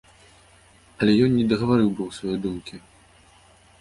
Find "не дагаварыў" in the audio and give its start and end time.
1.35-1.89